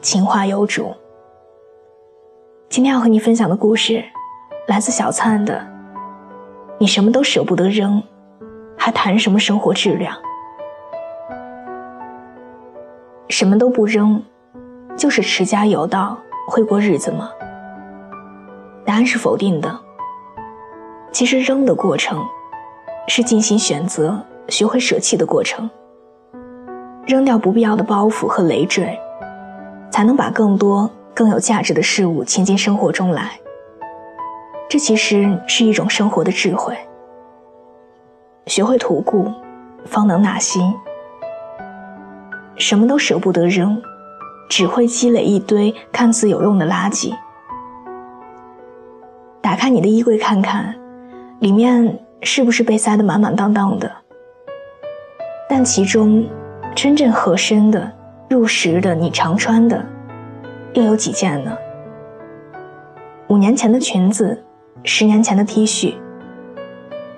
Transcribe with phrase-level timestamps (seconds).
[0.00, 0.94] 情话有主。
[2.68, 4.04] 今天要和你分享的故事，
[4.68, 5.66] 来自小灿的。
[6.78, 8.02] 你什么都舍不得扔，
[8.76, 10.14] 还谈什么生活质量？
[13.28, 14.22] 什么都不扔，
[14.96, 17.30] 就是持家有道，会过日子吗？
[18.84, 19.78] 答案是否定的。
[21.10, 22.24] 其实扔的过程。
[23.08, 25.70] 是进行选择、学会舍弃的过程。
[27.06, 28.98] 扔掉不必要的包袱和累赘，
[29.90, 33.38] 才能把更多更有价值的事物请进生活中来。
[34.68, 36.76] 这其实是一种生活的智慧。
[38.46, 39.32] 学会吐故，
[39.84, 40.74] 方能纳新。
[42.56, 43.80] 什么都舍不得扔，
[44.48, 47.14] 只会积累一堆看似有用的垃圾。
[49.40, 50.74] 打开你的衣柜看看，
[51.40, 51.98] 里面。
[52.22, 53.92] 是不是被塞得满满当当的？
[55.48, 56.26] 但其中
[56.74, 57.92] 真正合身的、
[58.28, 59.84] 入时的、你常穿的，
[60.74, 61.56] 又有几件呢？
[63.28, 64.44] 五年前的裙子，
[64.84, 65.94] 十年前的 T 恤，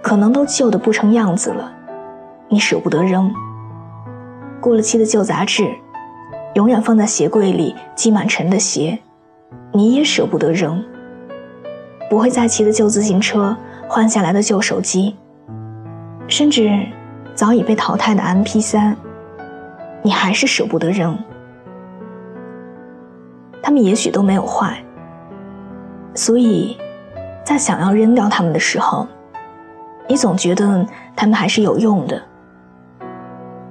[0.03, 1.73] 可能都旧得不成样子了，
[2.49, 3.33] 你舍不得扔。
[4.61, 5.69] 过了期的旧杂志，
[6.55, 8.99] 永远放在鞋柜里积满尘的鞋，
[9.73, 10.85] 你也舍不得扔。
[12.11, 13.57] 不会再骑的旧自行车。
[13.91, 15.17] 换下来的旧手机，
[16.27, 16.71] 甚至
[17.35, 18.95] 早已被淘汰的 MP3，
[20.03, 21.19] 你还是舍不得扔。
[23.63, 24.83] 他们也许都没有坏，
[26.15, 26.77] 所以，
[27.45, 29.07] 在想要扔掉他们的时候，
[30.09, 32.23] 你总觉得他们还是有用的。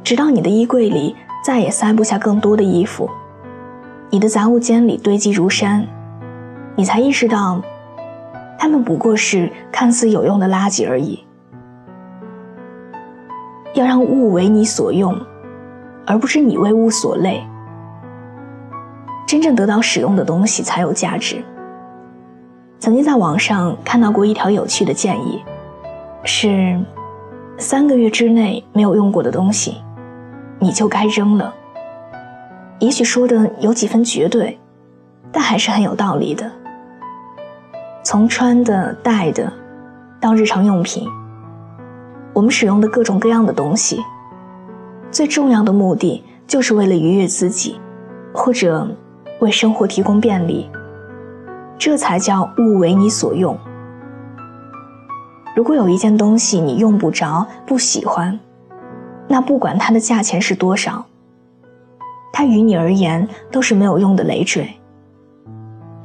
[0.03, 3.09] 直到你的衣柜里再也塞不下更多的衣服，
[4.09, 5.85] 你的杂物间里堆积如山，
[6.75, 7.61] 你才意识到。
[8.59, 11.23] 他们不过是看似有用的垃圾而已。
[13.75, 15.15] 要让物为你所用，
[16.07, 17.45] 而不是你为物所累。
[19.27, 21.43] 真正得到使用的东西才有价值。
[22.79, 25.43] 曾经在网上看到过一条有趣的建议，
[26.23, 26.79] 是
[27.57, 29.81] 三个月之内没有用过的东西，
[30.59, 31.53] 你就该扔了。
[32.79, 34.57] 也许说的有几分绝对，
[35.31, 36.49] 但还是很有道理的。
[38.03, 39.51] 从穿的、戴的，
[40.21, 41.05] 到日常用品，
[42.31, 44.01] 我们使用的各种各样的东西，
[45.11, 47.79] 最重要的目的就是为了愉悦自己，
[48.33, 48.87] 或者
[49.39, 50.69] 为生活提供便利，
[51.77, 53.57] 这才叫物为你所用。
[55.55, 58.39] 如果有一件东西你用不着、不喜欢，
[59.27, 61.05] 那不管它的价钱是多少，
[62.31, 64.69] 它于你而言都是没有用的累赘。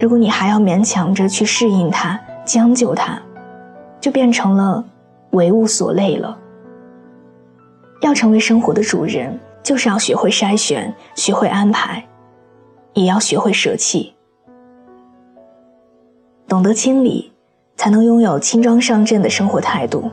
[0.00, 3.20] 如果你还要勉强着去适应它、将就它，
[4.00, 4.84] 就变成了
[5.32, 6.38] 为物所累了。
[8.02, 12.04] 要成为生活的主人，就是要学会筛选、学会安排，
[12.94, 14.12] 也要学会舍弃。
[16.48, 17.32] 懂得清理，
[17.76, 20.10] 才能拥有轻装上阵的生活态度。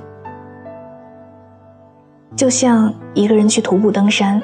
[2.36, 4.40] 就像一个人去徒步登山，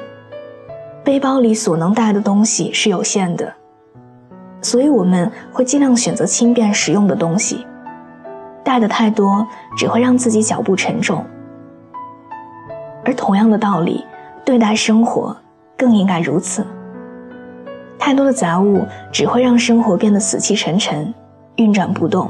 [1.04, 3.54] 背包里所能带的东西是有限的。
[4.60, 7.64] 所以我们会尽量选择轻便实用的东西，
[8.64, 9.46] 带的太多
[9.76, 11.24] 只会让自己脚步沉重。
[13.06, 14.04] 而同样的道理，
[14.44, 15.34] 对待生活
[15.76, 16.66] 更应该如此。
[17.96, 21.14] 太多的杂物只会让生活变得死气沉沉，
[21.54, 22.28] 运转不动。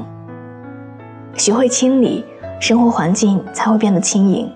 [1.33, 2.23] 学会清理，
[2.59, 4.47] 生活环境才会变得轻盈，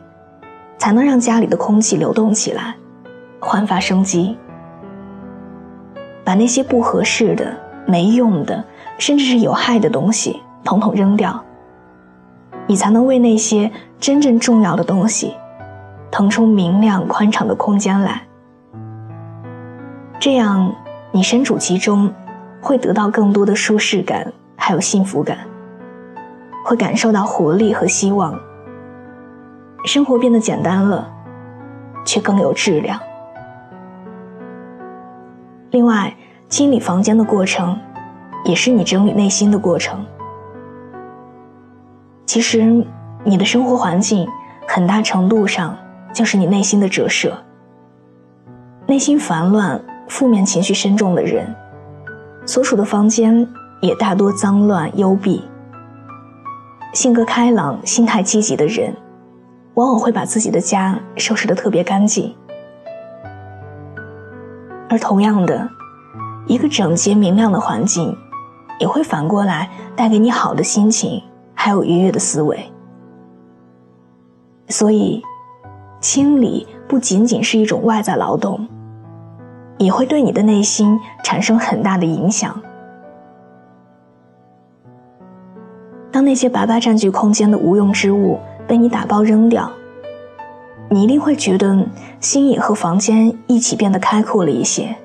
[0.77, 2.75] 才能让家里的空气流动起来，
[3.39, 4.37] 焕发生机。
[6.23, 7.51] 把那些不合适的。
[7.87, 8.63] 没用的，
[8.99, 11.43] 甚至是有害的东西，统统扔掉，
[12.67, 13.69] 你才能为那些
[13.99, 15.34] 真正重要的东西
[16.11, 18.22] 腾出明亮宽敞的空间来。
[20.19, 20.72] 这样，
[21.11, 22.13] 你身处其中，
[22.61, 25.37] 会得到更多的舒适感，还有幸福感，
[26.66, 28.37] 会感受到活力和希望。
[29.85, 31.09] 生活变得简单了，
[32.05, 32.99] 却更有质量。
[35.72, 36.13] 另外。
[36.49, 37.79] 清理房间的过程，
[38.43, 40.05] 也是你整理内心的过程。
[42.25, 42.85] 其实，
[43.23, 44.28] 你的生活环境
[44.67, 45.78] 很大程度上
[46.13, 47.37] 就是你内心的折射。
[48.87, 51.55] 内心烦乱、负面情绪深重的人，
[52.46, 53.47] 所处的房间
[53.81, 55.43] 也大多脏乱幽闭。
[56.93, 58.93] 性格开朗、心态积极的人，
[59.75, 62.35] 往往会把自己的家收拾得特别干净。
[64.90, 65.69] 而同样的，
[66.47, 68.13] 一个整洁明亮的环境，
[68.78, 71.23] 也会反过来带给你好的心情，
[71.53, 72.59] 还有愉悦的思维。
[74.67, 75.23] 所以，
[76.01, 78.67] 清理不仅仅是一种外在劳动，
[79.77, 82.59] 也会对你的内心产生很大的影响。
[86.11, 88.37] 当那些白白占据空间的无用之物
[88.67, 89.71] 被你打包扔掉，
[90.89, 91.85] 你一定会觉得
[92.19, 94.95] 心也和房间一起变得开阔了一些，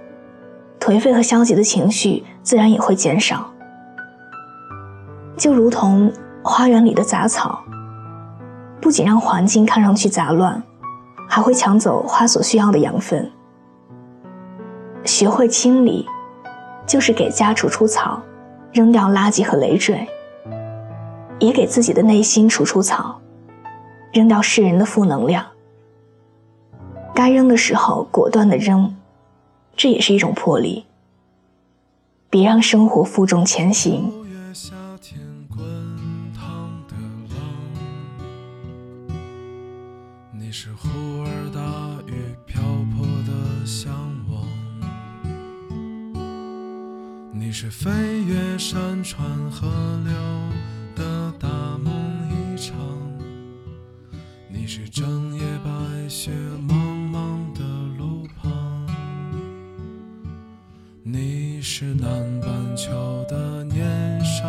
[0.81, 3.49] 颓废和消极的情绪自然也会减少。
[5.37, 6.11] 就如同
[6.43, 7.61] 花园里的杂草，
[8.81, 10.61] 不仅让环境看上去杂乱，
[11.29, 13.31] 还会抢走花所需要的养分。
[15.05, 16.07] 学会清理，
[16.87, 18.21] 就是给家除除草，
[18.73, 20.07] 扔掉垃圾和累赘。
[21.39, 23.21] 也给自己的内心除除草，
[24.13, 25.45] 扔掉世人的负能量。
[27.15, 28.97] 该扔的时候果断的扔，
[29.77, 30.87] 这也是一种魄力。
[32.31, 34.13] 别让生活负重前行。
[54.67, 56.33] 你是整夜白雪
[56.69, 56.75] 茫
[57.13, 57.63] 茫的
[57.97, 58.85] 路旁，
[61.05, 62.11] 你是南
[62.41, 64.43] 半球的年少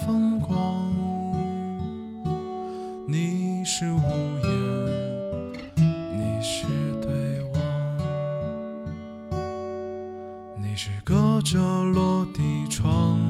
[0.00, 0.90] 风光，
[3.06, 4.00] 你是屋
[4.42, 4.48] 檐，
[5.76, 6.64] 你是
[7.02, 7.60] 对望，
[10.56, 13.20] 你是隔着落地窗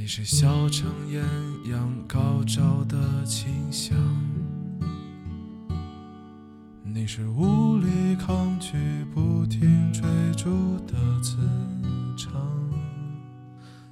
[0.00, 1.22] 你是小城艳
[1.70, 3.94] 阳高照的清香，
[6.82, 8.78] 你是无力抗拒
[9.14, 10.02] 不停追
[10.38, 11.36] 逐的磁
[12.16, 12.32] 场，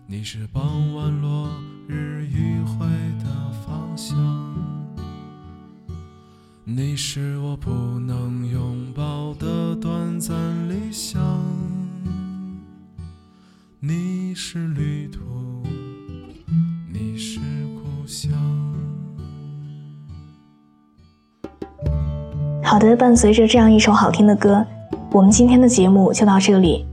[0.06, 1.50] 你是傍晚落
[1.86, 2.86] 日余晖
[3.18, 4.16] 的方向，
[6.64, 7.70] 你是我不
[8.00, 10.34] 能拥抱的短暂
[10.70, 11.20] 理想，
[13.78, 15.27] 你是旅途。
[22.62, 24.64] 好的，伴随着这样一首好听的歌，
[25.10, 26.86] 我们今天的节目就到这里。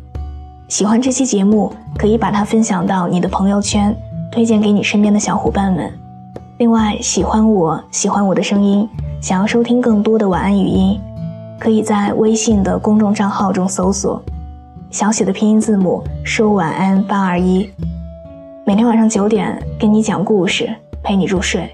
[0.67, 3.95] 喜欢这期节目，可以把它分享到你的朋友圈，
[4.31, 5.91] 推荐给你身边的小伙伴们。
[6.57, 8.87] 另外，喜欢我喜欢我的声音，
[9.21, 10.99] 想要收听更多的晚安语音，
[11.59, 14.21] 可以在微信的公众账号中搜索
[14.89, 17.69] 小写的拼音字母说晚安八二一。
[18.65, 20.73] 每天晚上九点，跟你讲故事，
[21.05, 21.69] 陪你入睡。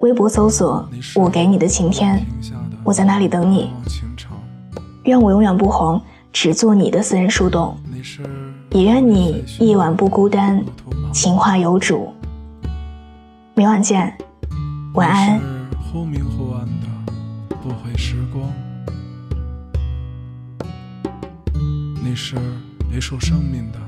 [0.00, 0.86] 微博搜索
[1.16, 2.24] “我给你的晴天”，
[2.84, 3.72] 我在那里等你。
[5.04, 7.74] 愿我永远不红，只做你的私人树洞。
[8.70, 10.62] 也愿你夜晚不孤单，
[11.10, 12.12] 情话有主。
[13.54, 14.14] 明晚见，
[14.92, 15.40] 晚安。
[15.90, 17.12] 忽明忽暗的
[17.62, 18.44] 不悔时光，
[22.04, 22.36] 你是
[22.94, 23.78] 一束生命的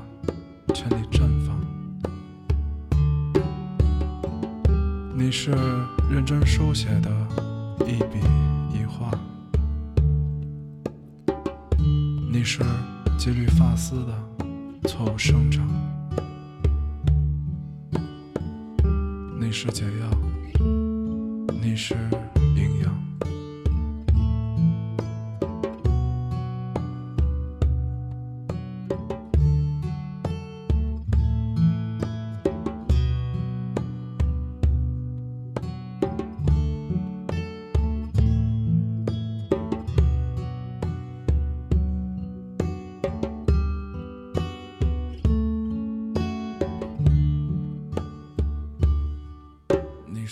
[0.74, 1.49] 全力绽放。
[5.20, 5.50] 你是
[6.10, 7.10] 认真书写的
[7.80, 8.18] 一笔
[8.72, 9.10] 一画，
[12.32, 12.62] 你是
[13.18, 15.68] 几缕发丝的错误生长，
[19.38, 20.64] 你是解药，
[21.60, 21.94] 你是。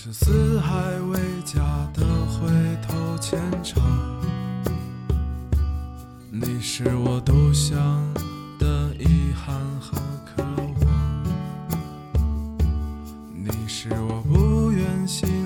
[0.01, 0.77] 是四海
[1.11, 1.61] 为家
[1.93, 2.49] 的回
[2.87, 3.83] 头牵肠，
[6.31, 7.77] 你是我独享
[8.61, 10.45] 的遗憾和渴
[10.87, 11.25] 望，
[13.35, 15.38] 你是我不愿醒。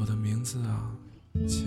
[0.00, 0.96] 我的名字啊
[1.46, 1.66] 叫